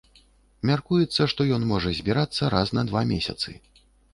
Мяркуецца, 0.69 1.27
што 1.35 1.47
ён 1.57 1.67
можа 1.73 1.93
збірацца 1.99 2.51
раз 2.55 2.67
на 2.79 2.87
два 2.89 3.01
месяцы. 3.15 3.49